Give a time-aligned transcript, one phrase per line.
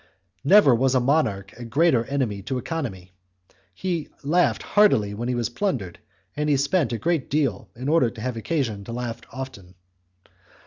[0.43, 3.11] Never was a monarch a greater enemy to economy;
[3.71, 5.99] he laughed heartily when he was plundered
[6.35, 9.75] and he spent a great deal in order to have occasion to laugh often.